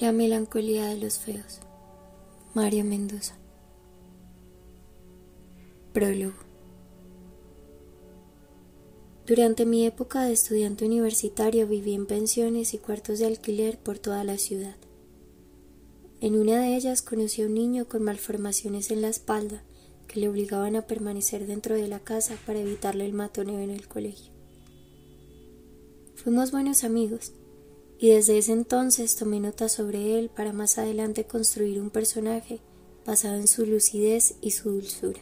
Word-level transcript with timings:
La 0.00 0.12
melancolía 0.12 0.86
de 0.86 0.96
los 0.96 1.18
feos. 1.18 1.60
Mario 2.54 2.84
Mendoza. 2.84 3.36
Prólogo. 5.92 6.38
Durante 9.26 9.66
mi 9.66 9.84
época 9.84 10.24
de 10.24 10.32
estudiante 10.32 10.86
universitario 10.86 11.66
viví 11.66 11.92
en 11.92 12.06
pensiones 12.06 12.72
y 12.72 12.78
cuartos 12.78 13.18
de 13.18 13.26
alquiler 13.26 13.78
por 13.78 13.98
toda 13.98 14.24
la 14.24 14.38
ciudad. 14.38 14.76
En 16.22 16.34
una 16.34 16.62
de 16.62 16.76
ellas 16.76 17.02
conocí 17.02 17.42
a 17.42 17.46
un 17.46 17.52
niño 17.52 17.86
con 17.86 18.02
malformaciones 18.02 18.90
en 18.90 19.02
la 19.02 19.10
espalda 19.10 19.64
que 20.08 20.18
le 20.18 20.30
obligaban 20.30 20.76
a 20.76 20.86
permanecer 20.86 21.46
dentro 21.46 21.74
de 21.74 21.88
la 21.88 22.00
casa 22.00 22.38
para 22.46 22.60
evitarle 22.60 23.04
el 23.04 23.12
matoneo 23.12 23.58
en 23.58 23.68
el 23.68 23.86
colegio. 23.86 24.32
Fuimos 26.14 26.52
buenos 26.52 26.84
amigos 26.84 27.34
y 28.02 28.08
desde 28.08 28.38
ese 28.38 28.52
entonces 28.52 29.14
tomé 29.16 29.40
nota 29.40 29.68
sobre 29.68 30.18
él 30.18 30.30
para 30.34 30.54
más 30.54 30.78
adelante 30.78 31.26
construir 31.26 31.78
un 31.82 31.90
personaje 31.90 32.58
basado 33.04 33.34
en 33.34 33.46
su 33.46 33.66
lucidez 33.66 34.36
y 34.40 34.52
su 34.52 34.70
dulzura. 34.70 35.20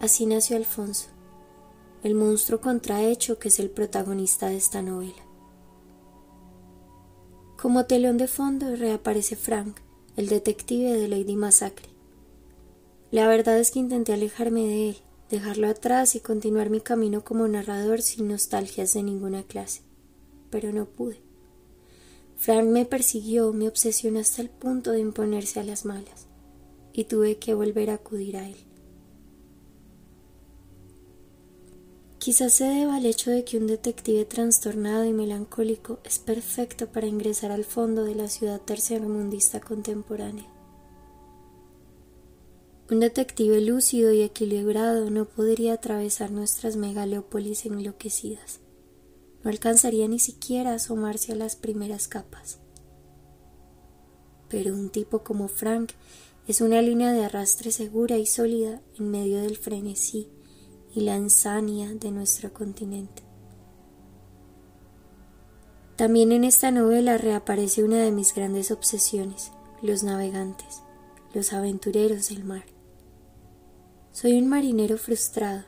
Así 0.00 0.24
nació 0.24 0.56
Alfonso, 0.56 1.08
el 2.02 2.14
monstruo 2.14 2.62
contrahecho 2.62 3.38
que 3.38 3.48
es 3.48 3.60
el 3.60 3.68
protagonista 3.68 4.48
de 4.48 4.56
esta 4.56 4.80
novela. 4.80 5.22
Como 7.60 7.84
telón 7.84 8.16
de 8.16 8.26
fondo 8.26 8.74
reaparece 8.74 9.36
Frank, 9.36 9.76
el 10.16 10.28
detective 10.28 10.94
de 10.94 11.06
Lady 11.06 11.36
Massacre. 11.36 11.90
La 13.10 13.28
verdad 13.28 13.58
es 13.58 13.72
que 13.72 13.78
intenté 13.78 14.14
alejarme 14.14 14.62
de 14.62 14.88
él, 14.88 14.96
dejarlo 15.28 15.68
atrás 15.68 16.14
y 16.14 16.20
continuar 16.20 16.70
mi 16.70 16.80
camino 16.80 17.22
como 17.22 17.46
narrador 17.46 18.00
sin 18.00 18.26
nostalgias 18.26 18.94
de 18.94 19.02
ninguna 19.02 19.42
clase, 19.42 19.82
pero 20.52 20.72
no 20.72 20.86
pude. 20.86 21.20
Frank 22.36 22.66
me 22.66 22.84
persiguió, 22.84 23.52
me 23.52 23.66
obsesionó 23.66 24.20
hasta 24.20 24.42
el 24.42 24.50
punto 24.50 24.92
de 24.92 25.00
imponerse 25.00 25.58
a 25.58 25.64
las 25.64 25.84
malas, 25.84 26.26
y 26.92 27.04
tuve 27.04 27.38
que 27.38 27.54
volver 27.54 27.90
a 27.90 27.94
acudir 27.94 28.36
a 28.36 28.48
él. 28.48 28.56
Quizás 32.18 32.52
se 32.52 32.64
deba 32.64 32.94
al 32.94 33.06
hecho 33.06 33.32
de 33.32 33.42
que 33.42 33.58
un 33.58 33.66
detective 33.66 34.24
trastornado 34.24 35.04
y 35.04 35.12
melancólico 35.12 35.98
es 36.04 36.20
perfecto 36.20 36.86
para 36.86 37.08
ingresar 37.08 37.50
al 37.50 37.64
fondo 37.64 38.04
de 38.04 38.14
la 38.14 38.28
ciudad 38.28 38.60
tercermundista 38.60 39.58
contemporánea. 39.58 40.46
Un 42.92 43.00
detective 43.00 43.60
lúcido 43.60 44.12
y 44.12 44.22
equilibrado 44.22 45.10
no 45.10 45.24
podría 45.24 45.72
atravesar 45.72 46.30
nuestras 46.30 46.76
megalópolis 46.76 47.66
enloquecidas. 47.66 48.61
No 49.42 49.50
alcanzaría 49.50 50.06
ni 50.08 50.18
siquiera 50.18 50.72
a 50.72 50.74
asomarse 50.74 51.32
a 51.32 51.36
las 51.36 51.56
primeras 51.56 52.08
capas. 52.08 52.58
Pero 54.48 54.74
un 54.74 54.90
tipo 54.90 55.24
como 55.24 55.48
Frank 55.48 55.92
es 56.46 56.60
una 56.60 56.82
línea 56.82 57.12
de 57.12 57.24
arrastre 57.24 57.70
segura 57.70 58.18
y 58.18 58.26
sólida 58.26 58.80
en 58.98 59.10
medio 59.10 59.40
del 59.40 59.56
frenesí 59.56 60.28
y 60.94 61.00
la 61.00 61.16
insania 61.16 61.94
de 61.94 62.10
nuestro 62.10 62.52
continente. 62.52 63.22
También 65.96 66.32
en 66.32 66.44
esta 66.44 66.70
novela 66.70 67.16
reaparece 67.16 67.84
una 67.84 67.98
de 67.98 68.10
mis 68.10 68.34
grandes 68.34 68.70
obsesiones, 68.70 69.52
los 69.82 70.02
navegantes, 70.02 70.82
los 71.34 71.52
aventureros 71.52 72.28
del 72.28 72.44
mar. 72.44 72.64
Soy 74.10 74.38
un 74.38 74.48
marinero 74.48 74.98
frustrado. 74.98 75.64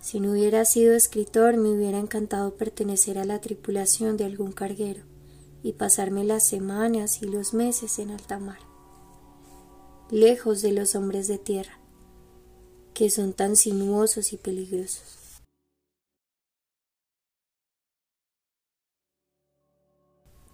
Si 0.00 0.18
no 0.18 0.32
hubiera 0.32 0.64
sido 0.64 0.94
escritor 0.94 1.58
me 1.58 1.68
hubiera 1.68 1.98
encantado 1.98 2.54
pertenecer 2.54 3.18
a 3.18 3.24
la 3.24 3.40
tripulación 3.40 4.16
de 4.16 4.24
algún 4.24 4.52
carguero 4.52 5.02
y 5.62 5.74
pasarme 5.74 6.24
las 6.24 6.46
semanas 6.46 7.22
y 7.22 7.26
los 7.26 7.52
meses 7.52 7.98
en 7.98 8.10
alta 8.10 8.38
mar, 8.38 8.60
lejos 10.10 10.62
de 10.62 10.72
los 10.72 10.94
hombres 10.94 11.28
de 11.28 11.38
tierra 11.38 11.78
que 12.94 13.10
son 13.10 13.34
tan 13.34 13.56
sinuosos 13.56 14.32
y 14.32 14.36
peligrosos. 14.36 15.42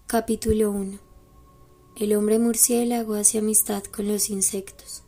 Capítulo 0.07 0.71
1 0.71 0.99
El 1.97 2.15
hombre 2.15 2.39
murciélago 2.39 3.15
hace 3.15 3.39
amistad 3.39 3.83
con 3.83 4.07
los 4.07 4.29
insectos. 4.29 5.06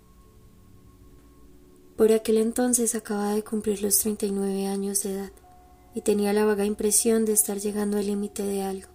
Por 1.99 2.13
aquel 2.13 2.37
entonces 2.37 2.95
acababa 2.95 3.35
de 3.35 3.43
cumplir 3.43 3.81
los 3.81 3.99
39 3.99 4.67
años 4.67 5.03
de 5.03 5.15
edad 5.15 5.31
y 5.93 5.99
tenía 5.99 6.31
la 6.31 6.45
vaga 6.45 6.63
impresión 6.63 7.25
de 7.25 7.33
estar 7.33 7.59
llegando 7.59 7.97
al 7.97 8.07
límite 8.07 8.43
de 8.43 8.61
algo, 8.61 8.87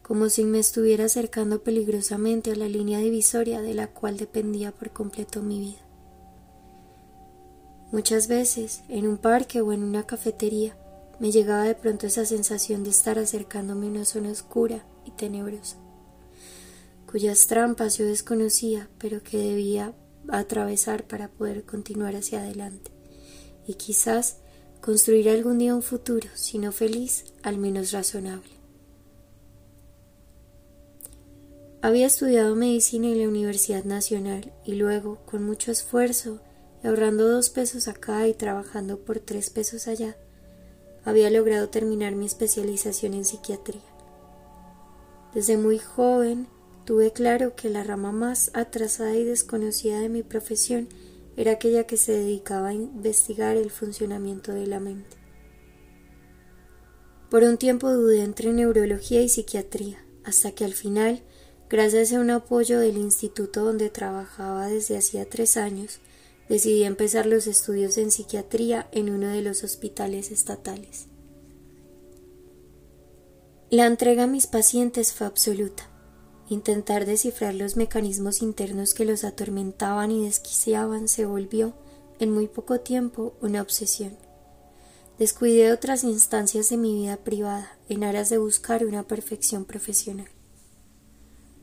como 0.00 0.28
si 0.28 0.44
me 0.44 0.60
estuviera 0.60 1.06
acercando 1.06 1.64
peligrosamente 1.64 2.52
a 2.52 2.54
la 2.54 2.68
línea 2.68 3.00
divisoria 3.00 3.62
de 3.62 3.74
la 3.74 3.88
cual 3.88 4.16
dependía 4.16 4.70
por 4.70 4.90
completo 4.92 5.42
mi 5.42 5.58
vida. 5.58 5.80
Muchas 7.90 8.28
veces, 8.28 8.82
en 8.88 9.08
un 9.08 9.18
parque 9.18 9.60
o 9.60 9.72
en 9.72 9.82
una 9.82 10.06
cafetería, 10.06 10.76
me 11.18 11.32
llegaba 11.32 11.64
de 11.64 11.74
pronto 11.74 12.06
esa 12.06 12.24
sensación 12.24 12.84
de 12.84 12.90
estar 12.90 13.18
acercándome 13.18 13.86
a 13.86 13.90
una 13.90 14.04
zona 14.04 14.30
oscura 14.30 14.86
y 15.04 15.10
tenebrosa, 15.10 15.78
cuyas 17.10 17.48
trampas 17.48 17.98
yo 17.98 18.04
desconocía, 18.04 18.88
pero 18.98 19.24
que 19.24 19.38
debía 19.38 19.96
atravesar 20.28 21.06
para 21.06 21.28
poder 21.28 21.64
continuar 21.64 22.16
hacia 22.16 22.40
adelante, 22.40 22.90
y 23.66 23.74
quizás 23.74 24.38
construir 24.80 25.28
algún 25.28 25.58
día 25.58 25.74
un 25.74 25.82
futuro, 25.82 26.28
si 26.34 26.58
no 26.58 26.72
feliz, 26.72 27.24
al 27.42 27.58
menos 27.58 27.92
razonable. 27.92 28.50
Había 31.80 32.06
estudiado 32.06 32.54
medicina 32.54 33.08
en 33.08 33.20
la 33.20 33.28
Universidad 33.28 33.84
Nacional 33.84 34.52
y 34.64 34.74
luego, 34.74 35.18
con 35.26 35.42
mucho 35.42 35.72
esfuerzo, 35.72 36.40
ahorrando 36.84 37.28
dos 37.28 37.50
pesos 37.50 37.88
acá 37.88 38.28
y 38.28 38.34
trabajando 38.34 39.00
por 39.00 39.18
tres 39.18 39.50
pesos 39.50 39.88
allá, 39.88 40.16
había 41.04 41.30
logrado 41.30 41.68
terminar 41.68 42.14
mi 42.14 42.26
especialización 42.26 43.14
en 43.14 43.24
psiquiatría. 43.24 43.82
Desde 45.34 45.56
muy 45.56 45.78
joven 45.78 46.46
tuve 46.84 47.12
claro 47.12 47.54
que 47.54 47.70
la 47.70 47.84
rama 47.84 48.12
más 48.12 48.50
atrasada 48.54 49.14
y 49.14 49.24
desconocida 49.24 50.00
de 50.00 50.08
mi 50.08 50.22
profesión 50.22 50.88
era 51.36 51.52
aquella 51.52 51.84
que 51.84 51.96
se 51.96 52.12
dedicaba 52.12 52.68
a 52.68 52.74
investigar 52.74 53.56
el 53.56 53.70
funcionamiento 53.70 54.52
de 54.52 54.66
la 54.66 54.80
mente. 54.80 55.16
Por 57.30 57.44
un 57.44 57.56
tiempo 57.56 57.90
dudé 57.90 58.22
entre 58.22 58.52
neurología 58.52 59.22
y 59.22 59.28
psiquiatría, 59.28 60.04
hasta 60.24 60.52
que 60.52 60.64
al 60.64 60.74
final, 60.74 61.22
gracias 61.70 62.12
a 62.12 62.20
un 62.20 62.30
apoyo 62.30 62.78
del 62.78 62.98
instituto 62.98 63.64
donde 63.64 63.88
trabajaba 63.88 64.66
desde 64.66 64.98
hacía 64.98 65.28
tres 65.28 65.56
años, 65.56 66.00
decidí 66.48 66.84
empezar 66.84 67.24
los 67.24 67.46
estudios 67.46 67.96
en 67.96 68.10
psiquiatría 68.10 68.88
en 68.92 69.08
uno 69.08 69.28
de 69.28 69.40
los 69.40 69.64
hospitales 69.64 70.30
estatales. 70.30 71.06
La 73.70 73.86
entrega 73.86 74.24
a 74.24 74.26
mis 74.26 74.46
pacientes 74.46 75.14
fue 75.14 75.26
absoluta. 75.26 75.91
Intentar 76.48 77.06
descifrar 77.06 77.54
los 77.54 77.76
mecanismos 77.76 78.42
internos 78.42 78.94
que 78.94 79.04
los 79.04 79.24
atormentaban 79.24 80.10
y 80.10 80.24
desquiciaban 80.24 81.08
se 81.08 81.24
volvió, 81.24 81.74
en 82.18 82.30
muy 82.30 82.46
poco 82.46 82.80
tiempo, 82.80 83.34
una 83.40 83.62
obsesión. 83.62 84.16
Descuidé 85.18 85.72
otras 85.72 86.04
instancias 86.04 86.68
de 86.68 86.76
mi 86.76 86.94
vida 86.94 87.16
privada 87.16 87.78
en 87.88 88.04
aras 88.04 88.28
de 88.28 88.38
buscar 88.38 88.84
una 88.84 89.02
perfección 89.04 89.64
profesional. 89.64 90.28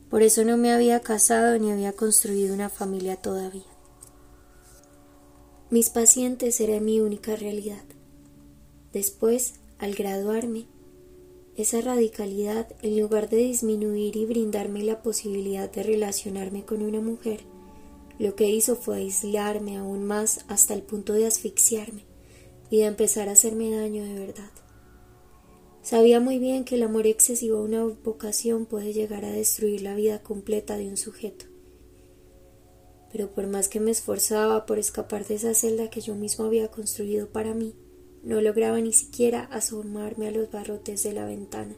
Por 0.08 0.22
eso 0.22 0.44
no 0.44 0.56
me 0.56 0.72
había 0.72 1.00
casado 1.00 1.58
ni 1.58 1.70
había 1.70 1.92
construido 1.92 2.52
una 2.52 2.68
familia 2.68 3.16
todavía. 3.16 3.66
Mis 5.70 5.88
pacientes 5.88 6.60
eran 6.60 6.84
mi 6.84 7.00
única 7.00 7.36
realidad. 7.36 7.84
Después, 8.92 9.54
al 9.78 9.94
graduarme, 9.94 10.66
esa 11.60 11.80
radicalidad, 11.80 12.68
en 12.82 12.98
lugar 12.98 13.28
de 13.28 13.38
disminuir 13.38 14.16
y 14.16 14.26
brindarme 14.26 14.82
la 14.82 15.02
posibilidad 15.02 15.70
de 15.70 15.82
relacionarme 15.82 16.64
con 16.64 16.82
una 16.82 17.00
mujer, 17.00 17.40
lo 18.18 18.34
que 18.34 18.50
hizo 18.50 18.76
fue 18.76 18.98
aislarme 18.98 19.76
aún 19.76 20.04
más 20.04 20.44
hasta 20.48 20.74
el 20.74 20.82
punto 20.82 21.12
de 21.12 21.26
asfixiarme 21.26 22.04
y 22.70 22.78
de 22.78 22.84
empezar 22.84 23.28
a 23.28 23.32
hacerme 23.32 23.70
daño 23.70 24.04
de 24.04 24.14
verdad. 24.14 24.50
Sabía 25.82 26.20
muy 26.20 26.38
bien 26.38 26.64
que 26.64 26.74
el 26.74 26.82
amor 26.82 27.06
excesivo 27.06 27.58
a 27.58 27.62
una 27.62 27.84
vocación 27.84 28.66
puede 28.66 28.92
llegar 28.92 29.24
a 29.24 29.32
destruir 29.32 29.82
la 29.82 29.94
vida 29.94 30.22
completa 30.22 30.76
de 30.76 30.88
un 30.88 30.96
sujeto 30.96 31.46
pero 33.10 33.32
por 33.32 33.46
más 33.46 33.68
que 33.68 33.80
me 33.80 33.90
esforzaba 33.90 34.66
por 34.66 34.78
escapar 34.78 35.26
de 35.26 35.34
esa 35.34 35.54
celda 35.54 35.90
que 35.90 36.00
yo 36.00 36.14
mismo 36.14 36.44
había 36.44 36.70
construido 36.70 37.28
para 37.28 37.54
mí, 37.54 37.74
no 38.22 38.40
lograba 38.40 38.80
ni 38.80 38.92
siquiera 38.92 39.44
asomarme 39.44 40.28
a 40.28 40.30
los 40.30 40.50
barrotes 40.50 41.02
de 41.02 41.12
la 41.12 41.24
ventana. 41.24 41.74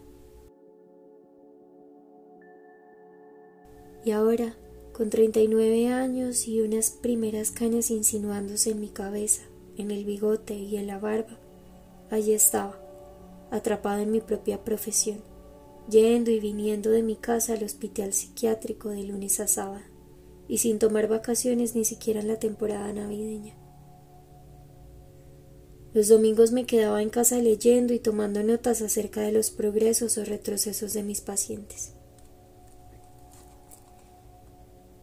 Y 4.05 4.11
ahora, 4.11 4.56
con 4.93 5.11
treinta 5.11 5.41
y 5.41 5.49
nueve 5.49 5.89
años 5.89 6.49
y 6.49 6.61
unas 6.61 6.91
primeras 6.91 7.53
canas 7.53 7.91
insinuándose 7.91 8.71
en 8.71 8.81
mi 8.81 8.89
cabeza, 8.89 9.43
en 9.77 9.91
el 9.91 10.05
bigote 10.05 10.55
y 10.55 10.77
en 10.77 10.89
la 10.89 10.99
barba, 10.99 11.39
allí 12.11 12.33
estaba, 12.33 12.79
atrapado 13.50 14.03
en 14.03 14.11
mi 14.11 14.21
propia 14.21 14.65
profesión, 14.65 15.23
yendo 15.88 16.31
y 16.31 16.41
viniendo 16.41 16.91
de 16.91 17.03
mi 17.03 17.17
casa 17.17 17.55
al 17.55 17.62
hospital 17.62 18.12
psiquiátrico 18.12 18.88
de 18.88 19.05
lunes 19.05 19.38
a 19.41 19.47
sábado, 19.47 19.85
y 20.49 20.59
sin 20.59 20.79
tomar 20.79 21.06
vacaciones 21.09 21.77
ni 21.77 21.85
siquiera 21.85 22.21
en 22.21 22.29
la 22.29 22.38
temporada 22.38 22.93
navideña. 22.93 23.62
Los 25.94 26.09
domingos 26.09 26.53
me 26.53 26.65
quedaba 26.65 27.03
en 27.03 27.11
casa 27.11 27.37
leyendo 27.37 27.93
y 27.93 27.99
tomando 27.99 28.43
notas 28.43 28.81
acerca 28.81 29.21
de 29.21 29.33
los 29.33 29.50
progresos 29.50 30.17
o 30.17 30.25
retrocesos 30.25 30.94
de 30.94 31.03
mis 31.03 31.21
pacientes. 31.21 31.93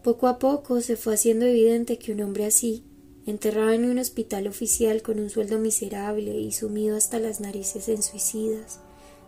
Poco 0.04 0.28
a 0.28 0.40
poco 0.40 0.82
se 0.82 0.96
fue 0.96 1.14
haciendo 1.14 1.46
evidente 1.46 2.00
que 2.00 2.12
un 2.12 2.22
hombre 2.22 2.46
así, 2.46 2.86
enterrado 3.28 3.72
en 3.72 3.86
un 3.86 4.00
hospital 4.00 4.48
oficial 4.48 5.04
con 5.04 5.20
un 5.20 5.30
sueldo 5.30 5.60
miserable 5.60 6.40
y 6.40 6.52
sumido 6.52 6.98
hasta 6.98 7.20
las 7.20 7.40
narices 7.40 7.88
en 7.90 8.02
suicidas, 8.02 8.80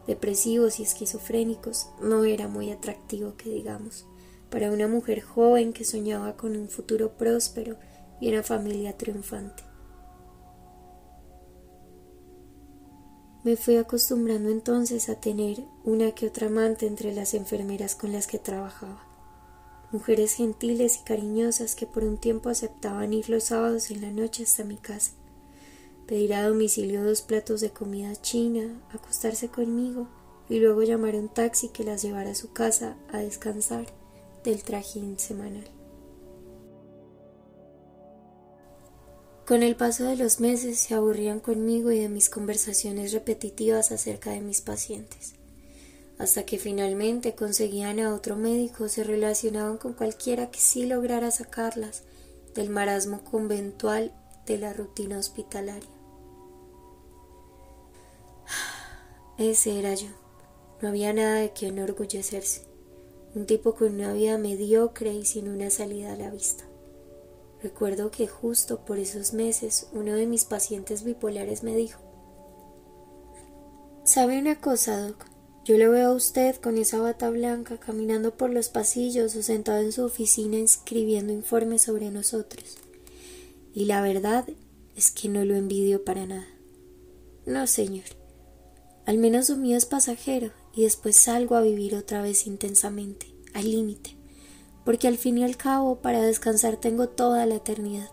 depresivos 0.08 0.80
y 0.80 0.84
esquizofrénicos, 0.84 1.90
no 2.02 2.24
era 2.24 2.48
muy 2.48 2.72
atractivo 2.72 3.36
que 3.38 3.52
digamos, 3.52 4.06
para 4.50 4.72
una 4.72 4.88
mujer 4.88 5.22
joven 5.22 5.74
que 5.74 5.84
soñaba 5.84 6.38
con 6.38 6.56
un 6.58 6.70
futuro 6.70 7.18
próspero 7.18 7.78
y 8.20 8.30
una 8.30 8.42
familia 8.42 8.98
triunfante. 8.98 9.71
Me 13.44 13.56
fui 13.56 13.78
acostumbrando 13.78 14.50
entonces 14.50 15.10
a 15.10 15.16
tener 15.16 15.64
una 15.84 16.12
que 16.12 16.28
otra 16.28 16.46
amante 16.46 16.86
entre 16.86 17.12
las 17.12 17.34
enfermeras 17.34 17.96
con 17.96 18.12
las 18.12 18.28
que 18.28 18.38
trabajaba. 18.38 19.04
Mujeres 19.92 20.36
gentiles 20.36 21.00
y 21.02 21.04
cariñosas 21.04 21.76
que 21.76 21.88
por 21.88 22.04
un 22.04 22.20
tiempo 22.20 22.50
aceptaban 22.50 23.14
ir 23.14 23.30
los 23.30 23.46
sábados 23.46 23.90
en 23.90 24.02
la 24.02 24.12
noche 24.12 24.44
hasta 24.44 24.64
mi 24.64 24.78
casa, 24.78 25.14
pedir 26.06 26.36
a 26.36 26.48
domicilio 26.48 27.04
dos 27.04 27.24
platos 27.24 27.62
de 27.62 27.72
comida 27.72 28.16
china, 28.16 28.80
acostarse 28.94 29.48
conmigo 29.48 30.08
y 30.48 30.60
luego 30.60 30.84
llamar 30.84 31.16
a 31.16 31.18
un 31.18 31.28
taxi 31.28 31.70
que 31.70 31.84
las 31.84 32.04
llevara 32.04 32.32
a 32.32 32.36
su 32.36 32.54
casa 32.54 32.96
a 33.12 33.18
descansar 33.18 33.88
del 34.44 34.62
trajín 34.62 35.18
semanal. 35.18 35.81
Con 39.46 39.64
el 39.64 39.76
paso 39.76 40.04
de 40.04 40.16
los 40.16 40.40
meses 40.40 40.80
se 40.80 40.94
aburrían 40.94 41.40
conmigo 41.40 41.92
y 41.92 42.00
de 42.00 42.10
mis 42.10 42.30
conversaciones 42.30 43.12
repetitivas 43.12 43.92
acerca 43.92 44.32
de 44.32 44.40
mis 44.40 44.62
pacientes, 44.62 45.34
hasta 46.20 46.44
que 46.46 46.60
finalmente 46.60 47.34
conseguían 47.34 48.00
a 48.00 48.14
otro 48.14 48.36
médico 48.36 48.88
se 48.88 49.04
relacionaban 49.04 49.78
con 49.78 49.94
cualquiera 49.94 50.52
que 50.52 50.60
sí 50.60 50.86
lograra 50.86 51.32
sacarlas 51.32 52.04
del 52.54 52.70
marasmo 52.70 53.24
conventual 53.24 54.14
de 54.46 54.60
la 54.60 54.74
rutina 54.74 55.18
hospitalaria. 55.18 55.90
Ese 59.40 59.80
era 59.80 59.96
yo. 59.96 60.10
No 60.82 60.90
había 60.90 61.14
nada 61.14 61.36
de 61.36 61.52
qué 61.52 61.68
enorgullecerse. 61.68 62.66
Un 63.34 63.48
tipo 63.48 63.76
con 63.76 63.96
una 63.96 64.14
vida 64.14 64.38
mediocre 64.38 65.14
y 65.14 65.26
sin 65.26 65.48
una 65.48 65.70
salida 65.70 66.14
a 66.14 66.16
la 66.16 66.30
vista. 66.30 66.71
Recuerdo 67.62 68.10
que 68.10 68.28
justo 68.28 68.86
por 68.86 68.98
esos 68.98 69.34
meses 69.34 69.88
uno 69.94 70.14
de 70.14 70.26
mis 70.26 70.46
pacientes 70.46 71.04
bipolares 71.04 71.64
me 71.64 71.76
dijo, 71.76 72.02
¿Sabe 74.04 74.40
una 74.40 74.60
cosa, 74.60 75.08
Doc? 75.08 75.26
Yo 75.64 75.78
le 75.78 75.88
veo 75.88 76.10
a 76.10 76.16
usted 76.16 76.56
con 76.56 76.80
esa 76.80 77.00
bata 77.00 77.30
blanca 77.30 77.78
caminando 77.80 78.36
por 78.36 78.50
los 78.50 78.70
pasillos 78.70 79.36
o 79.36 79.44
sentado 79.44 79.80
en 79.82 79.92
su 79.92 80.04
oficina 80.04 80.58
escribiendo 80.58 81.34
informes 81.34 81.84
sobre 81.84 82.10
nosotros. 82.10 82.78
Y 83.76 83.86
la 83.86 84.02
verdad 84.02 84.50
es 84.96 85.12
que 85.12 85.30
no 85.30 85.46
lo 85.46 85.56
envidio 85.56 86.04
para 86.04 86.26
nada. 86.26 86.48
No, 87.46 87.68
señor. 87.68 88.06
Al 89.06 89.20
menos 89.20 89.50
lo 89.50 89.58
mío 89.58 89.78
es 89.78 89.86
pasajero 89.86 90.52
y 90.74 90.82
después 90.82 91.16
salgo 91.16 91.56
a 91.56 91.62
vivir 91.62 91.96
otra 91.96 92.24
vez 92.24 92.48
intensamente, 92.48 93.28
al 93.54 93.70
límite 93.70 94.21
porque 94.84 95.08
al 95.08 95.18
fin 95.18 95.38
y 95.38 95.44
al 95.44 95.58
cabo 95.58 95.98
para 95.98 96.22
descansar 96.22 96.78
tengo 96.78 97.10
toda 97.10 97.46
la 97.46 97.56
eternidad. 97.56 98.10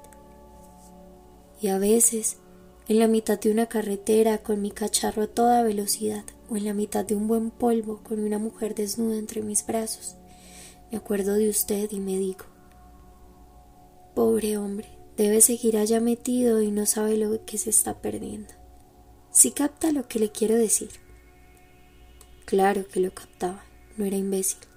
Y 1.60 1.68
a 1.68 1.78
veces, 1.78 2.38
en 2.88 2.98
la 2.98 3.08
mitad 3.08 3.38
de 3.38 3.50
una 3.50 3.66
carretera 3.66 4.38
con 4.38 4.62
mi 4.62 4.70
cacharro 4.70 5.22
a 5.22 5.26
toda 5.26 5.62
velocidad, 5.62 6.24
o 6.48 6.56
en 6.56 6.64
la 6.64 6.74
mitad 6.74 7.04
de 7.04 7.14
un 7.14 7.26
buen 7.26 7.50
polvo 7.50 8.00
con 8.02 8.20
una 8.20 8.38
mujer 8.38 8.74
desnuda 8.74 9.16
entre 9.16 9.42
mis 9.42 9.66
brazos, 9.66 10.16
me 10.90 10.98
acuerdo 10.98 11.34
de 11.34 11.48
usted 11.48 11.90
y 11.90 12.00
me 12.00 12.16
digo, 12.18 12.46
pobre 14.14 14.56
hombre, 14.56 14.88
debe 15.16 15.40
seguir 15.40 15.76
allá 15.76 16.00
metido 16.00 16.62
y 16.62 16.70
no 16.70 16.86
sabe 16.86 17.16
lo 17.16 17.44
que 17.44 17.58
se 17.58 17.70
está 17.70 18.00
perdiendo. 18.00 18.54
Si 19.30 19.50
capta 19.50 19.92
lo 19.92 20.08
que 20.08 20.18
le 20.18 20.30
quiero 20.30 20.54
decir. 20.54 20.90
Claro 22.46 22.88
que 22.88 23.00
lo 23.00 23.12
captaba, 23.12 23.64
no 23.96 24.06
era 24.06 24.16
imbécil. 24.16 24.67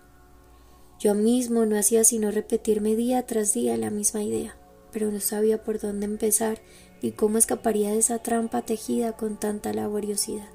Yo 1.02 1.16
mismo 1.16 1.66
no 1.66 1.80
hacía 1.80 2.04
sino 2.04 2.30
repetirme 2.30 2.96
día 2.96 3.26
tras 3.26 3.56
día 3.56 3.76
la 3.76 3.90
misma 3.90 4.22
idea, 4.22 4.56
pero 4.92 5.12
no 5.12 5.20
sabía 5.20 5.64
por 5.64 5.80
dónde 5.80 6.06
empezar 6.06 6.60
ni 7.02 7.12
cómo 7.12 7.40
escaparía 7.40 7.90
de 7.90 7.98
esa 7.98 8.20
trampa 8.20 8.62
tejida 8.62 9.14
con 9.14 9.40
tanta 9.40 9.74
laboriosidad. 9.74 10.52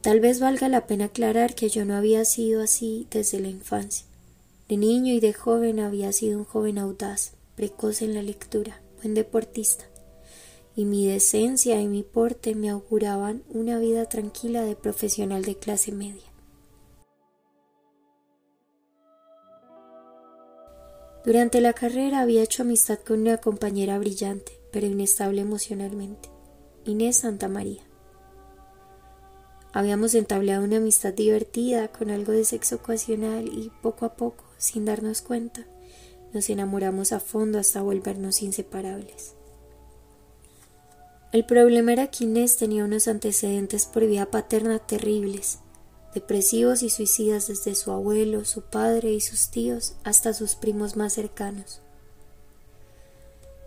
Tal 0.00 0.20
vez 0.20 0.38
valga 0.38 0.68
la 0.68 0.86
pena 0.86 1.06
aclarar 1.06 1.56
que 1.56 1.68
yo 1.68 1.84
no 1.84 1.96
había 1.96 2.24
sido 2.24 2.62
así 2.62 3.08
desde 3.10 3.40
la 3.40 3.48
infancia. 3.48 4.06
De 4.68 4.76
niño 4.76 5.12
y 5.12 5.18
de 5.18 5.32
joven 5.32 5.80
había 5.80 6.12
sido 6.12 6.38
un 6.38 6.44
joven 6.44 6.78
audaz, 6.78 7.32
precoz 7.56 8.02
en 8.02 8.14
la 8.14 8.22
lectura, 8.22 8.80
buen 9.02 9.14
deportista, 9.14 9.86
y 10.76 10.84
mi 10.84 11.08
decencia 11.08 11.80
y 11.80 11.88
mi 11.88 12.04
porte 12.04 12.54
me 12.54 12.70
auguraban 12.70 13.42
una 13.48 13.80
vida 13.80 14.08
tranquila 14.08 14.62
de 14.62 14.76
profesional 14.76 15.42
de 15.42 15.56
clase 15.56 15.90
media. 15.90 16.31
Durante 21.24 21.60
la 21.60 21.72
carrera 21.72 22.20
había 22.20 22.42
hecho 22.42 22.62
amistad 22.62 22.98
con 22.98 23.20
una 23.20 23.36
compañera 23.36 23.96
brillante, 23.98 24.58
pero 24.72 24.86
inestable 24.86 25.40
emocionalmente, 25.42 26.28
Inés 26.84 27.18
Santa 27.18 27.48
María. 27.48 27.82
Habíamos 29.72 30.14
entablado 30.14 30.64
una 30.64 30.78
amistad 30.78 31.12
divertida 31.12 31.88
con 31.88 32.10
algo 32.10 32.32
de 32.32 32.44
sexo 32.44 32.76
ocasional 32.76 33.46
y 33.46 33.70
poco 33.82 34.04
a 34.04 34.16
poco, 34.16 34.44
sin 34.58 34.84
darnos 34.84 35.22
cuenta, 35.22 35.64
nos 36.32 36.50
enamoramos 36.50 37.12
a 37.12 37.20
fondo 37.20 37.58
hasta 37.58 37.82
volvernos 37.82 38.42
inseparables. 38.42 39.34
El 41.30 41.46
problema 41.46 41.92
era 41.92 42.08
que 42.08 42.24
Inés 42.24 42.56
tenía 42.56 42.84
unos 42.84 43.06
antecedentes 43.06 43.86
por 43.86 44.06
vía 44.06 44.30
paterna 44.30 44.80
terribles, 44.80 45.60
depresivos 46.14 46.82
y 46.82 46.90
suicidas 46.90 47.48
desde 47.48 47.74
su 47.74 47.90
abuelo, 47.90 48.44
su 48.44 48.62
padre 48.62 49.12
y 49.12 49.20
sus 49.20 49.48
tíos 49.48 49.94
hasta 50.04 50.34
sus 50.34 50.54
primos 50.54 50.96
más 50.96 51.14
cercanos. 51.14 51.80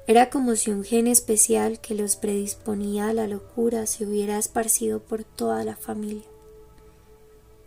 Era 0.07 0.29
como 0.29 0.55
si 0.55 0.69
un 0.69 0.83
gen 0.83 1.07
especial 1.07 1.79
que 1.79 1.95
los 1.95 2.15
predisponía 2.15 3.09
a 3.09 3.13
la 3.13 3.27
locura 3.27 3.87
se 3.87 4.05
hubiera 4.05 4.37
esparcido 4.37 4.99
por 4.99 5.23
toda 5.23 5.63
la 5.63 5.75
familia, 5.75 6.27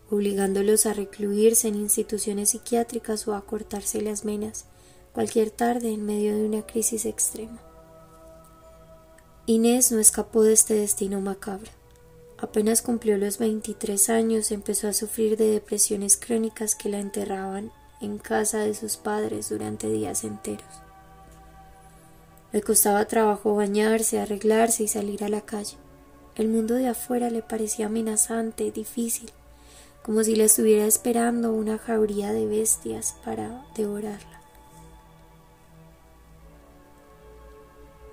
obligándolos 0.08 0.86
a 0.86 0.92
recluirse 0.92 1.66
en 1.66 1.74
instituciones 1.74 2.50
psiquiátricas 2.50 3.26
o 3.26 3.34
a 3.34 3.44
cortarse 3.44 4.00
las 4.00 4.24
venas 4.24 4.66
cualquier 5.12 5.50
tarde 5.50 5.92
en 5.92 6.06
medio 6.06 6.36
de 6.36 6.44
una 6.46 6.64
crisis 6.64 7.04
extrema. 7.06 7.60
Inés 9.46 9.90
no 9.90 9.98
escapó 9.98 10.44
de 10.44 10.52
este 10.52 10.74
destino 10.74 11.20
macabro. 11.20 11.77
Apenas 12.40 12.82
cumplió 12.82 13.18
los 13.18 13.38
23 13.38 14.10
años, 14.10 14.52
empezó 14.52 14.86
a 14.86 14.92
sufrir 14.92 15.36
de 15.36 15.50
depresiones 15.50 16.16
crónicas 16.16 16.76
que 16.76 16.88
la 16.88 17.00
enterraban 17.00 17.72
en 18.00 18.18
casa 18.18 18.58
de 18.58 18.74
sus 18.74 18.96
padres 18.96 19.48
durante 19.48 19.88
días 19.88 20.22
enteros. 20.22 20.64
Le 22.52 22.62
costaba 22.62 23.04
trabajo 23.06 23.56
bañarse, 23.56 24.20
arreglarse 24.20 24.84
y 24.84 24.88
salir 24.88 25.24
a 25.24 25.28
la 25.28 25.40
calle. 25.40 25.76
El 26.36 26.48
mundo 26.48 26.74
de 26.74 26.88
afuera 26.88 27.28
le 27.28 27.42
parecía 27.42 27.86
amenazante, 27.86 28.70
difícil, 28.70 29.30
como 30.04 30.22
si 30.22 30.36
le 30.36 30.44
estuviera 30.44 30.86
esperando 30.86 31.52
una 31.52 31.76
jauría 31.76 32.32
de 32.32 32.46
bestias 32.46 33.16
para 33.24 33.64
devorarla. 33.76 34.37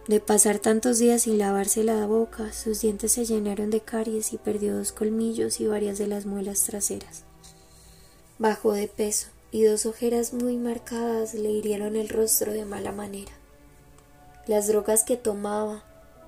De 0.07 0.19
pasar 0.19 0.59
tantos 0.59 0.99
días 0.99 1.23
sin 1.23 1.39
lavarse 1.39 1.83
la 1.83 2.05
boca, 2.05 2.53
sus 2.53 2.81
dientes 2.81 3.13
se 3.13 3.25
llenaron 3.25 3.71
de 3.71 3.81
caries 3.81 4.33
y 4.33 4.37
perdió 4.37 4.77
dos 4.77 4.91
colmillos 4.91 5.59
y 5.59 5.65
varias 5.65 5.97
de 5.97 6.05
las 6.05 6.27
muelas 6.27 6.63
traseras. 6.63 7.23
Bajó 8.37 8.73
de 8.73 8.87
peso 8.87 9.29
y 9.51 9.63
dos 9.63 9.87
ojeras 9.87 10.31
muy 10.31 10.57
marcadas 10.57 11.33
le 11.33 11.49
hirieron 11.49 11.95
el 11.95 12.09
rostro 12.09 12.53
de 12.53 12.65
mala 12.65 12.91
manera. 12.91 13.31
Las 14.45 14.67
drogas 14.67 15.03
que 15.03 15.17
tomaba, 15.17 15.83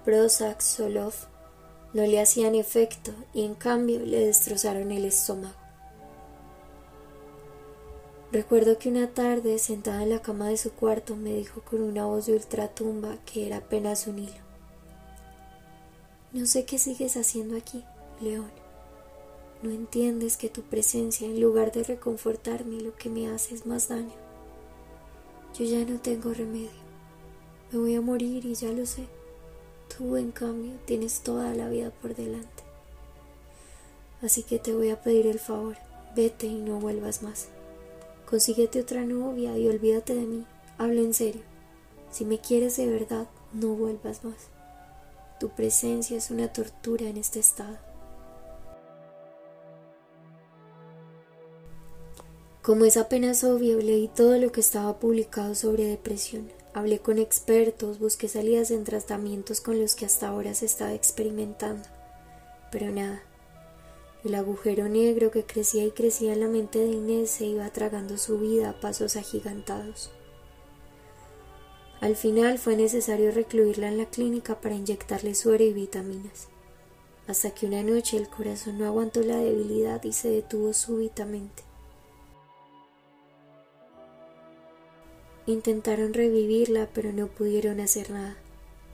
Prozac, 0.05 0.60
Solof, 0.62 1.25
no 1.93 2.01
le 2.01 2.19
hacían 2.19 2.55
efecto 2.55 3.12
y 3.31 3.46
en 3.46 3.53
cambio 3.53 4.00
le 4.00 4.25
destrozaron 4.25 4.91
el 4.91 5.05
estómago. 5.05 5.66
Recuerdo 8.29 8.77
que 8.77 8.89
una 8.89 9.07
tarde, 9.07 9.57
sentada 9.57 10.03
en 10.03 10.10
la 10.10 10.22
cama 10.22 10.50
de 10.50 10.57
su 10.57 10.74
cuarto, 10.74 11.15
me 11.15 11.34
dijo 11.34 11.62
con 11.62 11.81
una 11.81 12.05
voz 12.05 12.25
de 12.25 12.34
ultratumba 12.34 13.17
que 13.25 13.48
era 13.48 13.57
apenas 13.57 14.05
un 14.05 14.19
hilo. 14.19 14.48
No 16.34 16.46
sé 16.46 16.65
qué 16.65 16.77
sigues 16.77 17.15
haciendo 17.15 17.55
aquí, 17.55 17.86
León. 18.19 18.51
no 19.63 19.72
entiendes 19.72 20.36
que 20.36 20.50
tu 20.50 20.62
presencia, 20.62 21.25
en 21.25 21.39
lugar 21.39 21.72
de 21.72 21.84
reconfortarme, 21.84 22.81
lo 22.81 22.93
que 22.96 23.10
me 23.10 23.29
hace 23.29 23.55
es 23.55 23.65
más 23.65 23.88
daño. 23.88 24.13
Yo 25.57 25.63
ya 25.63 25.86
no 25.86 26.00
tengo 26.00 26.34
remedio. 26.34 26.69
Me 27.72 27.79
voy 27.79 27.96
a 27.96 28.01
morir 28.01 28.46
y 28.46 28.55
ya 28.55 28.72
lo 28.74 28.86
sé. 28.86 29.07
Tú, 29.98 30.17
en 30.17 30.31
cambio, 30.31 30.74
tienes 30.86 31.22
toda 31.22 31.55
la 31.55 31.69
vida 31.69 31.91
por 31.91 32.13
delante. 32.13 32.63
Así 34.22 34.43
que 34.43 34.60
te 34.60 34.74
voy 34.74 34.89
a 34.89 35.01
pedir 35.01 35.27
el 35.27 35.39
favor, 35.39 35.77
vete 36.13 36.46
y 36.46 36.55
no 36.55 36.79
vuelvas 36.79 37.24
más. 37.24 37.48
Consíguete 38.29 38.81
otra 38.81 39.05
novia 39.05 39.57
y 39.57 39.69
olvídate 39.69 40.13
de 40.13 40.25
mí. 40.25 40.46
Habla 40.77 41.00
en 41.00 41.13
serio. 41.13 41.43
Si 42.12 42.25
me 42.25 42.39
quieres 42.39 42.75
de 42.75 42.86
verdad, 42.86 43.27
no 43.53 43.69
vuelvas 43.69 44.25
más. 44.25 44.50
Tu 45.39 45.48
presencia 45.50 46.17
es 46.17 46.29
una 46.29 46.51
tortura 46.51 47.05
en 47.05 47.15
este 47.15 47.39
estado. 47.39 47.77
Como 52.62 52.84
es 52.84 52.98
apenas 52.98 53.46
obvio, 53.46 53.77
leí 53.79 54.10
todo 54.10 54.38
lo 54.38 54.51
que 54.51 54.60
estaba 54.60 55.00
publicado 55.00 55.55
sobre 55.55 55.86
depresión. 55.86 56.51
Hablé 56.74 57.00
con 57.00 57.19
expertos, 57.19 57.98
busqué 57.98 58.27
salidas 58.27 58.72
en 58.72 58.84
tratamientos 58.84 59.62
con 59.62 59.79
los 59.79 59.96
que 59.96 60.05
hasta 60.05 60.27
ahora 60.27 60.53
se 60.53 60.65
estaba 60.65 60.93
experimentando. 60.93 61.88
Pero 62.74 62.91
nada. 62.91 63.24
El 64.27 64.36
agujero 64.36 64.89
negro 64.89 65.31
que 65.31 65.46
crecía 65.46 65.86
y 65.86 65.91
crecía 65.91 66.34
en 66.34 66.41
la 66.41 66.50
mente 66.50 66.79
de 66.79 66.88
Inés 66.88 67.31
se 67.31 67.46
iba 67.46 67.69
tragando 67.69 68.17
su 68.17 68.38
vida 68.38 68.72
a 68.72 68.79
pasos 68.81 69.15
agigantados. 69.15 70.12
Al 72.01 72.17
final 72.17 72.57
fue 72.57 72.75
necesario 72.75 73.31
recluirla 73.31 73.88
en 73.88 73.98
la 73.98 74.05
clínica 74.07 74.60
para 74.60 74.75
inyectarle 74.75 75.34
suero 75.34 75.63
y 75.63 75.72
vitaminas, 75.72 76.50
hasta 77.25 77.51
que 77.51 77.67
una 77.67 77.84
noche 77.84 78.17
el 78.17 78.27
corazón 78.27 78.79
no 78.79 78.86
aguantó 78.86 79.22
la 79.22 79.38
debilidad 79.38 80.03
y 80.03 80.12
se 80.12 80.29
detuvo 80.29 80.74
súbitamente. 80.74 81.63
Intentaron 85.46 86.13
revivirla, 86.13 86.89
pero 86.93 87.13
no 87.13 87.27
pudieron 87.27 87.79
hacer 87.79 88.12
nada. 88.12 88.36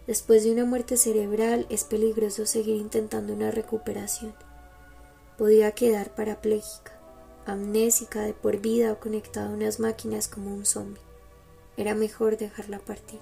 Después 0.06 0.44
de 0.44 0.52
una 0.52 0.66
muerte 0.66 0.96
cerebral 0.96 1.66
es 1.72 1.86
peligroso 1.86 2.46
seguir 2.46 2.76
intentando 2.76 3.34
una 3.34 3.50
recuperación. 3.50 4.36
Podía 5.38 5.72
quedar 5.72 6.14
parapléjica, 6.16 7.00
amnésica 7.46 8.22
de 8.22 8.34
por 8.34 8.58
vida 8.58 8.94
o 8.94 9.00
conectada 9.00 9.50
a 9.50 9.54
unas 9.54 9.80
máquinas 9.80 10.28
como 10.28 10.54
un 10.54 10.66
zombie. 10.66 11.02
Era 11.76 11.96
mejor 11.96 12.38
dejarla 12.38 12.80
partir. 12.80 13.20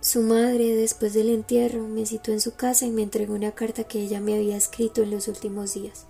Su 0.00 0.22
madre, 0.22 0.76
después 0.76 1.14
del 1.14 1.30
entierro, 1.30 1.82
me 1.82 2.06
citó 2.06 2.30
en 2.30 2.40
su 2.40 2.54
casa 2.54 2.86
y 2.86 2.90
me 2.90 3.02
entregó 3.02 3.34
una 3.34 3.56
carta 3.56 3.84
que 3.84 4.00
ella 4.00 4.20
me 4.20 4.36
había 4.36 4.56
escrito 4.56 5.02
en 5.02 5.10
los 5.10 5.26
últimos 5.26 5.74
días. 5.74 6.06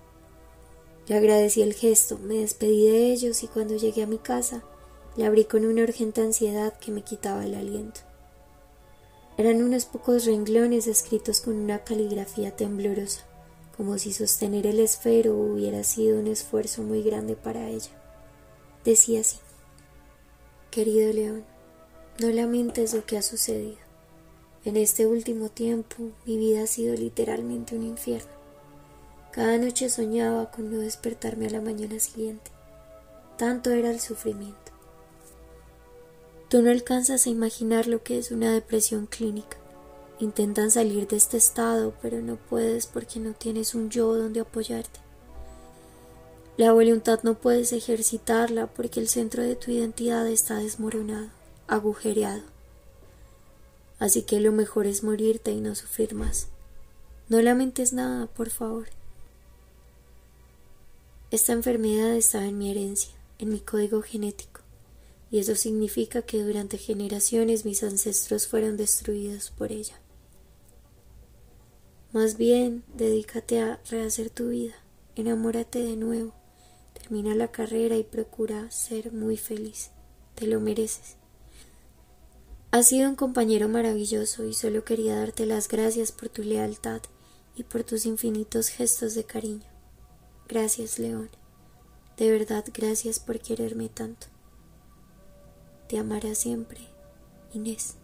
Le 1.07 1.15
agradecí 1.15 1.61
el 1.63 1.73
gesto, 1.73 2.19
me 2.19 2.35
despedí 2.35 2.85
de 2.91 3.11
ellos 3.11 3.41
y 3.41 3.47
cuando 3.47 3.75
llegué 3.75 4.03
a 4.03 4.07
mi 4.07 4.19
casa 4.19 4.61
le 5.15 5.25
abrí 5.25 5.45
con 5.45 5.65
una 5.65 5.81
urgente 5.81 6.21
ansiedad 6.21 6.77
que 6.77 6.91
me 6.91 7.01
quitaba 7.01 7.43
el 7.43 7.55
aliento. 7.55 8.01
Eran 9.37 9.63
unos 9.63 9.85
pocos 9.85 10.25
renglones 10.25 10.85
escritos 10.87 11.41
con 11.41 11.55
una 11.55 11.83
caligrafía 11.83 12.55
temblorosa, 12.55 13.26
como 13.77 13.99
si 13.99 14.11
sostener 14.11 14.65
el 14.65 14.79
esfero 14.79 15.35
hubiera 15.35 15.83
sido 15.83 16.19
un 16.19 16.27
esfuerzo 16.27 16.81
muy 16.81 17.03
grande 17.03 17.35
para 17.35 17.69
ella. 17.69 17.91
Decía 18.83 19.21
así, 19.21 19.37
Querido 20.71 21.13
León, 21.13 21.45
no 22.19 22.29
lamentes 22.29 22.93
lo 22.95 23.05
que 23.05 23.17
ha 23.17 23.21
sucedido. 23.21 23.77
En 24.65 24.75
este 24.75 25.05
último 25.05 25.49
tiempo 25.49 25.95
mi 26.25 26.37
vida 26.37 26.63
ha 26.63 26.67
sido 26.67 26.95
literalmente 26.95 27.75
un 27.75 27.83
infierno. 27.83 28.31
Cada 29.31 29.57
noche 29.59 29.89
soñaba 29.89 30.49
con 30.49 30.71
no 30.71 30.79
despertarme 30.79 31.45
a 31.45 31.51
la 31.51 31.61
mañana 31.61 31.99
siguiente. 31.99 32.51
Tanto 33.37 33.69
era 33.69 33.91
el 33.91 33.99
sufrimiento. 33.99 34.71
Tú 36.49 36.63
no 36.63 36.71
alcanzas 36.71 37.27
a 37.27 37.29
imaginar 37.29 37.85
lo 37.87 38.01
que 38.01 38.17
es 38.17 38.31
una 38.31 38.51
depresión 38.51 39.05
clínica. 39.05 39.57
Intentan 40.19 40.71
salir 40.71 41.07
de 41.07 41.15
este 41.15 41.37
estado, 41.37 41.93
pero 42.01 42.21
no 42.21 42.37
puedes 42.37 42.87
porque 42.87 43.19
no 43.19 43.33
tienes 43.33 43.75
un 43.75 43.91
yo 43.91 44.15
donde 44.15 44.39
apoyarte. 44.39 44.99
La 46.57 46.73
voluntad 46.73 47.19
no 47.21 47.35
puedes 47.35 47.71
ejercitarla 47.71 48.65
porque 48.65 48.99
el 48.99 49.09
centro 49.09 49.43
de 49.43 49.55
tu 49.55 49.69
identidad 49.69 50.27
está 50.27 50.55
desmoronado, 50.55 51.29
agujereado. 51.67 52.41
Así 53.99 54.23
que 54.23 54.39
lo 54.39 54.51
mejor 54.51 54.87
es 54.87 55.03
morirte 55.03 55.51
y 55.51 55.61
no 55.61 55.75
sufrir 55.75 56.15
más. 56.15 56.47
No 57.29 57.39
lamentes 57.43 57.93
nada, 57.93 58.25
por 58.25 58.49
favor. 58.49 58.87
Esta 61.29 61.53
enfermedad 61.53 62.15
estaba 62.15 62.45
en 62.45 62.57
mi 62.57 62.71
herencia, 62.71 63.11
en 63.37 63.49
mi 63.49 63.59
código 63.59 64.01
genético, 64.01 64.61
y 65.29 65.37
eso 65.37 65.53
significa 65.53 66.23
que 66.23 66.41
durante 66.41 66.79
generaciones 66.79 67.65
mis 67.65 67.83
ancestros 67.83 68.47
fueron 68.47 68.77
destruidos 68.77 69.51
por 69.51 69.71
ella. 69.71 69.99
Más 72.13 72.37
bien, 72.37 72.83
dedícate 72.93 73.59
a 73.59 73.81
rehacer 73.89 74.29
tu 74.29 74.49
vida, 74.49 74.75
enamórate 75.15 75.83
de 75.83 75.97
nuevo, 75.97 76.33
termina 76.93 77.35
la 77.35 77.51
carrera 77.51 77.97
y 77.97 78.03
procura 78.03 78.71
ser 78.71 79.11
muy 79.11 79.35
feliz. 79.35 79.91
Te 80.35 80.47
lo 80.47 80.59
mereces. 80.61 81.17
Has 82.71 82.87
sido 82.87 83.09
un 83.09 83.15
compañero 83.15 83.67
maravilloso 83.67 84.45
y 84.45 84.53
solo 84.53 84.85
quería 84.85 85.17
darte 85.17 85.45
las 85.45 85.67
gracias 85.67 86.11
por 86.11 86.29
tu 86.29 86.43
lealtad 86.43 87.01
y 87.55 87.63
por 87.63 87.83
tus 87.83 88.05
infinitos 88.05 88.69
gestos 88.69 89.15
de 89.15 89.23
cariño. 89.23 89.67
Gracias, 90.47 90.99
León. 90.99 91.29
De 92.17 92.31
verdad, 92.31 92.63
gracias 92.73 93.19
por 93.19 93.39
quererme 93.39 93.89
tanto. 93.89 94.27
Te 95.89 95.97
amará 95.97 96.35
siempre, 96.35 96.79
Inés. 97.53 97.95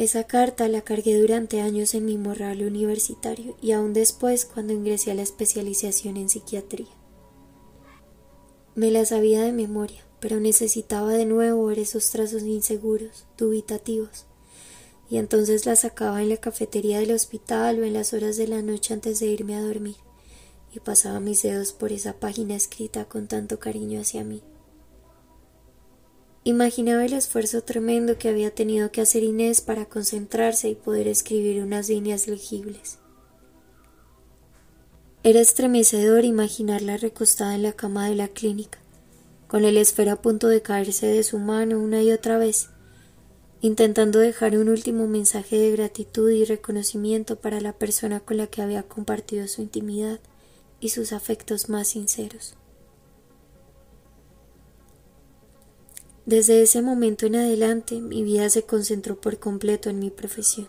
Esa 0.00 0.24
carta 0.24 0.66
la 0.68 0.80
cargué 0.80 1.20
durante 1.20 1.60
años 1.60 1.92
en 1.92 2.06
mi 2.06 2.16
morral 2.16 2.62
universitario 2.62 3.54
y 3.60 3.72
aún 3.72 3.92
después 3.92 4.46
cuando 4.46 4.72
ingresé 4.72 5.10
a 5.10 5.14
la 5.14 5.20
especialización 5.20 6.16
en 6.16 6.30
psiquiatría. 6.30 6.88
Me 8.74 8.90
la 8.90 9.04
sabía 9.04 9.42
de 9.42 9.52
memoria, 9.52 10.02
pero 10.18 10.40
necesitaba 10.40 11.12
de 11.12 11.26
nuevo 11.26 11.66
ver 11.66 11.80
esos 11.80 12.08
trazos 12.08 12.44
inseguros, 12.44 13.26
dubitativos, 13.36 14.24
y 15.10 15.18
entonces 15.18 15.66
la 15.66 15.76
sacaba 15.76 16.22
en 16.22 16.30
la 16.30 16.38
cafetería 16.38 16.98
del 17.00 17.12
hospital 17.12 17.80
o 17.80 17.84
en 17.84 17.92
las 17.92 18.14
horas 18.14 18.38
de 18.38 18.48
la 18.48 18.62
noche 18.62 18.94
antes 18.94 19.20
de 19.20 19.26
irme 19.26 19.54
a 19.54 19.60
dormir, 19.60 19.96
y 20.72 20.80
pasaba 20.80 21.20
mis 21.20 21.42
dedos 21.42 21.74
por 21.74 21.92
esa 21.92 22.14
página 22.14 22.54
escrita 22.56 23.04
con 23.04 23.28
tanto 23.28 23.58
cariño 23.58 24.00
hacia 24.00 24.24
mí. 24.24 24.42
Imaginaba 26.42 27.04
el 27.04 27.12
esfuerzo 27.12 27.62
tremendo 27.62 28.16
que 28.16 28.30
había 28.30 28.50
tenido 28.54 28.90
que 28.90 29.02
hacer 29.02 29.22
Inés 29.22 29.60
para 29.60 29.84
concentrarse 29.84 30.70
y 30.70 30.74
poder 30.74 31.06
escribir 31.06 31.62
unas 31.62 31.90
líneas 31.90 32.28
legibles. 32.28 32.98
Era 35.22 35.40
estremecedor 35.40 36.24
imaginarla 36.24 36.96
recostada 36.96 37.54
en 37.54 37.62
la 37.62 37.74
cama 37.74 38.08
de 38.08 38.14
la 38.14 38.28
clínica, 38.28 38.78
con 39.48 39.66
el 39.66 39.76
esfero 39.76 40.12
a 40.12 40.22
punto 40.22 40.48
de 40.48 40.62
caerse 40.62 41.08
de 41.08 41.22
su 41.24 41.38
mano 41.38 41.78
una 41.78 42.02
y 42.02 42.10
otra 42.10 42.38
vez, 42.38 42.70
intentando 43.60 44.18
dejar 44.18 44.56
un 44.56 44.70
último 44.70 45.06
mensaje 45.06 45.58
de 45.58 45.72
gratitud 45.72 46.30
y 46.30 46.46
reconocimiento 46.46 47.36
para 47.36 47.60
la 47.60 47.74
persona 47.74 48.20
con 48.20 48.38
la 48.38 48.46
que 48.46 48.62
había 48.62 48.82
compartido 48.84 49.46
su 49.46 49.60
intimidad 49.60 50.20
y 50.80 50.88
sus 50.88 51.12
afectos 51.12 51.68
más 51.68 51.88
sinceros. 51.88 52.56
Desde 56.26 56.62
ese 56.62 56.82
momento 56.82 57.26
en 57.26 57.36
adelante 57.36 58.00
mi 58.00 58.22
vida 58.22 58.50
se 58.50 58.62
concentró 58.62 59.20
por 59.20 59.38
completo 59.38 59.88
en 59.90 59.98
mi 59.98 60.10
profesión. 60.10 60.68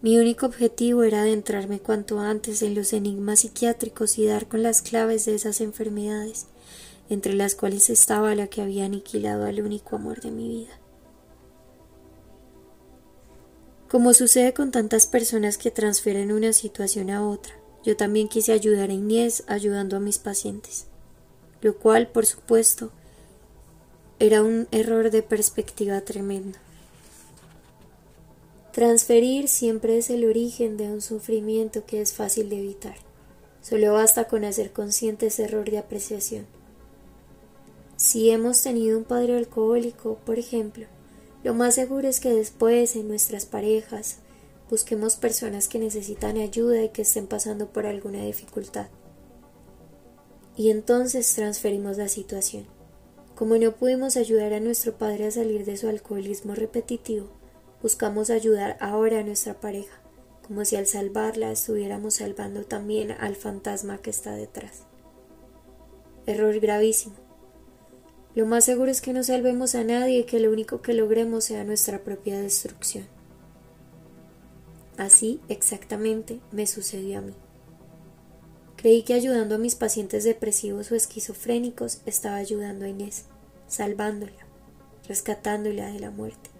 Mi 0.00 0.18
único 0.18 0.46
objetivo 0.46 1.02
era 1.02 1.22
adentrarme 1.22 1.80
cuanto 1.80 2.20
antes 2.20 2.62
en 2.62 2.74
los 2.74 2.92
enigmas 2.92 3.40
psiquiátricos 3.40 4.16
y 4.18 4.26
dar 4.26 4.48
con 4.48 4.62
las 4.62 4.80
claves 4.80 5.26
de 5.26 5.34
esas 5.34 5.60
enfermedades, 5.60 6.46
entre 7.10 7.34
las 7.34 7.54
cuales 7.54 7.90
estaba 7.90 8.34
la 8.34 8.46
que 8.46 8.62
había 8.62 8.86
aniquilado 8.86 9.44
al 9.44 9.60
único 9.60 9.96
amor 9.96 10.20
de 10.20 10.30
mi 10.30 10.48
vida. 10.48 10.80
Como 13.90 14.14
sucede 14.14 14.54
con 14.54 14.70
tantas 14.70 15.06
personas 15.08 15.58
que 15.58 15.72
transfieren 15.72 16.30
una 16.30 16.52
situación 16.52 17.10
a 17.10 17.28
otra, 17.28 17.60
yo 17.82 17.96
también 17.96 18.28
quise 18.28 18.52
ayudar 18.52 18.90
a 18.90 18.94
Inés 18.94 19.42
ayudando 19.48 19.96
a 19.96 20.00
mis 20.00 20.18
pacientes, 20.18 20.86
lo 21.60 21.76
cual, 21.76 22.08
por 22.08 22.24
supuesto, 22.24 22.92
era 24.20 24.42
un 24.42 24.68
error 24.70 25.10
de 25.10 25.22
perspectiva 25.22 26.02
tremendo. 26.02 26.58
Transferir 28.70 29.48
siempre 29.48 29.96
es 29.96 30.10
el 30.10 30.26
origen 30.26 30.76
de 30.76 30.90
un 30.90 31.00
sufrimiento 31.00 31.86
que 31.86 32.02
es 32.02 32.12
fácil 32.12 32.50
de 32.50 32.58
evitar. 32.58 32.96
Solo 33.62 33.94
basta 33.94 34.28
con 34.28 34.44
hacer 34.44 34.72
consciente 34.72 35.28
ese 35.28 35.44
error 35.44 35.70
de 35.70 35.78
apreciación. 35.78 36.46
Si 37.96 38.28
hemos 38.28 38.60
tenido 38.60 38.98
un 38.98 39.04
padre 39.04 39.38
alcohólico, 39.38 40.18
por 40.26 40.38
ejemplo, 40.38 40.86
lo 41.42 41.54
más 41.54 41.74
seguro 41.74 42.06
es 42.06 42.20
que 42.20 42.34
después 42.34 42.96
en 42.96 43.08
nuestras 43.08 43.46
parejas 43.46 44.18
busquemos 44.68 45.16
personas 45.16 45.66
que 45.66 45.78
necesitan 45.78 46.36
ayuda 46.36 46.82
y 46.82 46.90
que 46.90 47.02
estén 47.02 47.26
pasando 47.26 47.68
por 47.68 47.86
alguna 47.86 48.22
dificultad. 48.22 48.88
Y 50.58 50.70
entonces 50.70 51.32
transferimos 51.34 51.96
la 51.96 52.08
situación. 52.08 52.79
Como 53.40 53.56
no 53.56 53.74
pudimos 53.74 54.18
ayudar 54.18 54.52
a 54.52 54.60
nuestro 54.60 54.98
padre 54.98 55.26
a 55.26 55.30
salir 55.30 55.64
de 55.64 55.78
su 55.78 55.88
alcoholismo 55.88 56.54
repetitivo, 56.54 57.30
buscamos 57.80 58.28
ayudar 58.28 58.76
ahora 58.80 59.20
a 59.20 59.22
nuestra 59.22 59.58
pareja, 59.58 59.98
como 60.46 60.66
si 60.66 60.76
al 60.76 60.86
salvarla 60.86 61.50
estuviéramos 61.50 62.16
salvando 62.16 62.64
también 62.64 63.12
al 63.12 63.36
fantasma 63.36 63.96
que 63.96 64.10
está 64.10 64.34
detrás. 64.34 64.82
Error 66.26 66.60
gravísimo. 66.60 67.14
Lo 68.34 68.44
más 68.44 68.66
seguro 68.66 68.90
es 68.90 69.00
que 69.00 69.14
no 69.14 69.22
salvemos 69.22 69.74
a 69.74 69.84
nadie 69.84 70.18
y 70.18 70.24
que 70.24 70.38
lo 70.38 70.50
único 70.50 70.82
que 70.82 70.92
logremos 70.92 71.44
sea 71.44 71.64
nuestra 71.64 72.04
propia 72.04 72.38
destrucción. 72.38 73.06
Así 74.98 75.40
exactamente 75.48 76.40
me 76.52 76.66
sucedió 76.66 77.20
a 77.20 77.22
mí. 77.22 77.32
Creí 78.80 79.02
que 79.02 79.12
ayudando 79.12 79.54
a 79.54 79.58
mis 79.58 79.76
pacientes 79.76 80.24
depresivos 80.24 80.90
o 80.90 80.94
esquizofrénicos 80.94 82.00
estaba 82.06 82.36
ayudando 82.36 82.86
a 82.86 82.88
Inés, 82.88 83.26
salvándola, 83.70 84.46
rescatándola 85.08 85.86
de 85.92 86.00
la 86.00 86.10
muerte, 86.10 86.50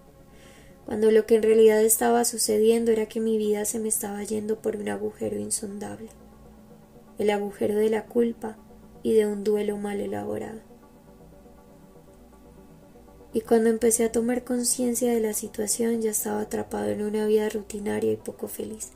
cuando 0.87 1.11
lo 1.11 1.27
que 1.27 1.37
en 1.37 1.43
realidad 1.43 1.83
estaba 1.83 2.25
sucediendo 2.25 2.93
era 2.93 3.07
que 3.07 3.21
mi 3.21 3.37
vida 3.37 3.65
se 3.65 3.81
me 3.81 3.89
estaba 3.89 4.23
yendo 4.23 4.63
por 4.63 4.77
un 4.77 4.89
agujero 4.89 5.37
insondable, 5.39 6.09
el 7.19 7.31
agujero 7.31 7.75
de 7.77 7.91
la 7.91 8.07
culpa 8.07 8.57
y 9.03 9.15
de 9.15 9.27
un 9.27 9.45
duelo 9.45 9.77
mal 9.77 10.01
elaborado. 10.01 10.61
Y 13.33 13.43
cuando 13.43 13.71
empecé 13.71 14.05
a 14.05 14.13
tomar 14.13 14.45
conciencia 14.45 15.13
de 15.13 15.21
la 15.21 15.35
situación 15.35 16.03
ya 16.03 16.11
estaba 16.11 16.41
atrapado 16.41 16.89
en 16.91 17.03
una 17.03 17.27
vida 17.27 17.49
rutinaria 17.49 18.13
y 18.13 18.17
poco 18.17 18.49
feliz, 18.49 18.93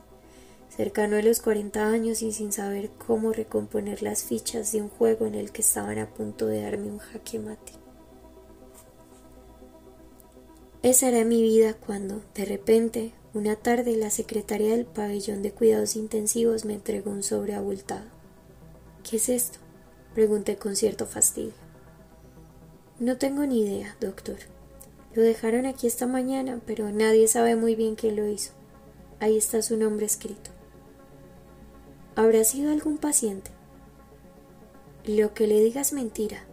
cercano 0.69 1.17
a 1.17 1.23
los 1.23 1.41
40 1.41 1.87
años 1.87 2.23
y 2.23 2.33
sin 2.33 2.53
saber 2.53 2.91
cómo 2.91 3.33
recomponer 3.33 4.03
las 4.03 4.23
fichas 4.25 4.73
de 4.73 4.83
un 4.83 4.89
juego 4.89 5.27
en 5.27 5.35
el 5.35 5.53
que 5.53 5.63
estaban 5.63 5.99
a 5.99 6.11
punto 6.13 6.47
de 6.47 6.63
darme 6.63 6.91
un 6.91 6.99
jaque 6.99 7.39
mate. 7.39 7.84
Esa 10.85 11.09
era 11.09 11.25
mi 11.25 11.41
vida 11.41 11.73
cuando, 11.73 12.21
de 12.35 12.45
repente, 12.45 13.15
una 13.33 13.57
tarde 13.57 13.97
la 13.97 14.11
secretaria 14.11 14.73
del 14.73 14.85
pabellón 14.85 15.41
de 15.41 15.51
cuidados 15.51 15.97
intensivos 15.97 16.67
me 16.67 16.75
entregó 16.75 17.11
un 17.11 17.23
sobre 17.23 17.55
abultado. 17.55 18.05
¿Qué 19.03 19.17
es 19.17 19.31
esto? 19.31 19.61
pregunté 20.15 20.59
con 20.59 20.77
cierto 20.77 21.07
fastidio. 21.07 21.55
No 23.01 23.17
tengo 23.17 23.47
ni 23.47 23.63
idea, 23.63 23.97
doctor. 23.99 24.37
Lo 25.15 25.23
dejaron 25.23 25.65
aquí 25.65 25.87
esta 25.87 26.07
mañana, 26.07 26.61
pero 26.67 26.93
nadie 26.93 27.29
sabe 27.29 27.57
muy 27.57 27.75
bien 27.77 27.95
quién 27.95 28.17
lo 28.17 28.29
hizo. 28.29 28.53
Ahí 29.21 29.39
está 29.39 29.63
su 29.63 29.79
nombre 29.79 30.05
escrito. 30.05 30.51
¿Habrá 32.15 32.45
sido 32.45 32.71
algún 32.71 32.99
paciente? 32.99 33.53
Lo 35.07 35.33
que 35.33 35.47
le 35.47 35.63
digas 35.63 35.95
mentira. 35.95 36.45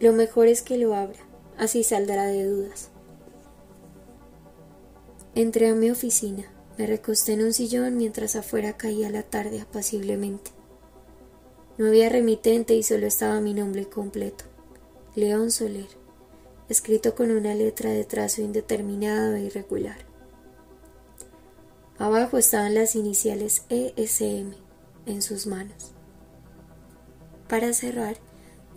Lo 0.00 0.14
mejor 0.14 0.46
es 0.46 0.62
que 0.62 0.78
lo 0.78 0.94
abra, 0.94 1.20
así 1.58 1.84
saldrá 1.84 2.24
de 2.28 2.46
dudas. 2.46 2.92
Entré 5.38 5.68
a 5.68 5.74
mi 5.76 5.88
oficina, 5.88 6.50
me 6.78 6.88
recosté 6.88 7.34
en 7.34 7.44
un 7.44 7.52
sillón 7.52 7.96
mientras 7.96 8.34
afuera 8.34 8.76
caía 8.76 9.08
la 9.08 9.22
tarde 9.22 9.60
apaciblemente. 9.60 10.50
No 11.76 11.86
había 11.86 12.08
remitente 12.08 12.74
y 12.74 12.82
solo 12.82 13.06
estaba 13.06 13.40
mi 13.40 13.54
nombre 13.54 13.88
completo. 13.88 14.46
León 15.14 15.52
Soler, 15.52 15.86
escrito 16.68 17.14
con 17.14 17.30
una 17.30 17.54
letra 17.54 17.90
de 17.90 18.04
trazo 18.04 18.42
indeterminado 18.42 19.36
e 19.36 19.42
irregular. 19.42 19.98
Abajo 21.98 22.36
estaban 22.36 22.74
las 22.74 22.96
iniciales 22.96 23.62
ESM 23.68 24.54
en 25.06 25.22
sus 25.22 25.46
manos. 25.46 25.92
Para 27.48 27.72
cerrar, 27.74 28.16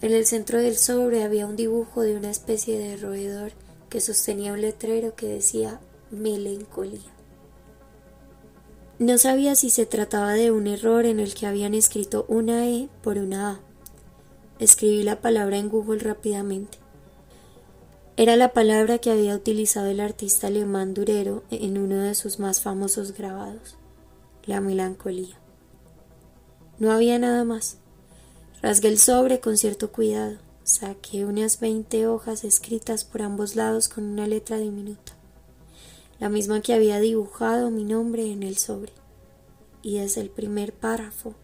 en 0.03 0.11
el 0.11 0.27
centro 0.27 0.59
del 0.59 0.77
sobre 0.77 1.23
había 1.23 1.47
un 1.47 1.55
dibujo 1.55 2.03
de 2.03 2.15
una 2.15 2.29
especie 2.29 2.77
de 2.77 2.97
roedor 2.97 3.51
que 3.89 3.99
sostenía 3.99 4.53
un 4.53 4.61
letrero 4.61 5.15
que 5.15 5.25
decía 5.25 5.81
melancolía. 6.11 7.11
No 8.99 9.17
sabía 9.17 9.55
si 9.55 9.69
se 9.69 9.85
trataba 9.85 10.33
de 10.33 10.51
un 10.51 10.67
error 10.67 11.05
en 11.05 11.19
el 11.19 11.33
que 11.33 11.47
habían 11.47 11.73
escrito 11.73 12.25
una 12.27 12.67
E 12.67 12.87
por 13.01 13.17
una 13.17 13.51
A. 13.51 13.59
Escribí 14.59 15.01
la 15.01 15.21
palabra 15.21 15.57
en 15.57 15.69
Google 15.69 15.99
rápidamente. 15.99 16.77
Era 18.15 18.35
la 18.35 18.53
palabra 18.53 18.99
que 18.99 19.09
había 19.09 19.33
utilizado 19.33 19.87
el 19.87 19.99
artista 19.99 20.47
alemán 20.47 20.93
Durero 20.93 21.43
en 21.49 21.79
uno 21.79 21.95
de 21.97 22.13
sus 22.13 22.37
más 22.37 22.61
famosos 22.61 23.13
grabados, 23.13 23.77
la 24.45 24.61
melancolía. 24.61 25.39
No 26.77 26.91
había 26.91 27.17
nada 27.17 27.43
más. 27.43 27.77
Rasgué 28.61 28.89
el 28.89 28.99
sobre 28.99 29.39
con 29.39 29.57
cierto 29.57 29.91
cuidado. 29.91 30.37
Saqué 30.63 31.25
unas 31.25 31.59
veinte 31.59 32.05
hojas 32.05 32.43
escritas 32.43 33.03
por 33.03 33.23
ambos 33.23 33.55
lados 33.55 33.89
con 33.89 34.03
una 34.03 34.27
letra 34.27 34.57
diminuta, 34.57 35.13
la 36.21 36.29
misma 36.29 36.61
que 36.61 36.73
había 36.73 37.01
dibujado 37.01 37.69
mi 37.69 37.83
nombre 37.83 38.31
en 38.31 38.43
el 38.43 38.55
sobre. 38.55 38.93
Y 39.81 39.97
desde 39.97 40.21
el 40.21 40.29
primer 40.29 40.71
párrafo 40.71 41.35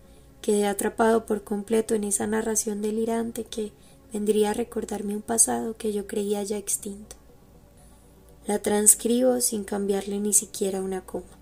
Quedé 0.48 0.66
atrapado 0.66 1.26
por 1.26 1.44
completo 1.44 1.94
en 1.94 2.06
esa 2.06 2.26
narración 2.26 2.82
delirante 2.82 3.44
que 3.44 3.74
vendría 4.14 4.52
a 4.52 4.54
recordarme 4.54 5.14
un 5.14 5.22
pasado 5.22 5.76
que 5.76 5.92
yo 5.92 6.08
creía 6.08 6.42
ya 6.44 6.58
extinto. 6.58 7.18
La 8.46 8.60
transcribo 8.60 9.42
sin 9.42 9.66
cambiarle 9.66 10.22
ni 10.22 10.32
siquiera 10.32 10.82
una 10.82 11.02
coma. 11.02 11.37